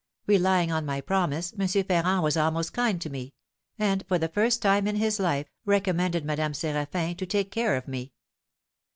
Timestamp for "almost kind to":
2.35-3.09